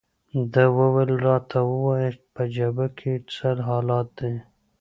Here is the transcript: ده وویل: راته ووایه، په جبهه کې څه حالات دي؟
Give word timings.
ده 0.53 0.63
وویل: 0.77 1.11
راته 1.27 1.57
ووایه، 1.69 2.11
په 2.33 2.43
جبهه 2.55 2.87
کې 2.97 3.13
څه 3.33 3.49
حالات 3.67 4.07
دي؟ 4.19 4.33